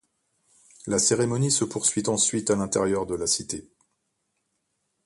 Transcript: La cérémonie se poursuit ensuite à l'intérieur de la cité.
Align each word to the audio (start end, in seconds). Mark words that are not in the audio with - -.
La 0.87 0.97
cérémonie 0.97 1.51
se 1.51 1.63
poursuit 1.63 2.01
ensuite 2.09 2.49
à 2.49 2.55
l'intérieur 2.55 3.05
de 3.05 3.13
la 3.13 3.27
cité. 3.27 3.69